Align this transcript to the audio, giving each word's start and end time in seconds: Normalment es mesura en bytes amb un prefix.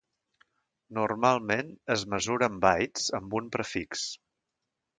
Normalment 0.99 1.69
es 1.97 2.07
mesura 2.15 2.51
en 2.53 2.57
bytes 2.65 3.07
amb 3.21 3.39
un 3.43 3.53
prefix. 3.59 4.11